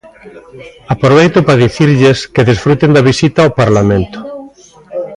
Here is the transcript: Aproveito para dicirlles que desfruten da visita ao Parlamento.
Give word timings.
Aproveito 0.95 1.39
para 1.47 1.61
dicirlles 1.65 2.17
que 2.33 2.47
desfruten 2.49 2.91
da 2.95 3.05
visita 3.09 3.39
ao 3.41 3.55
Parlamento. 3.61 4.19